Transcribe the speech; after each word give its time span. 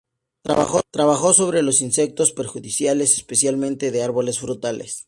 Trabajó 0.41 1.31
sobre 1.35 1.61
los 1.61 1.79
insectos 1.81 2.31
perjudiciales, 2.31 3.17
especialmente 3.17 3.91
de 3.91 4.01
árboles 4.01 4.39
frutales. 4.39 4.99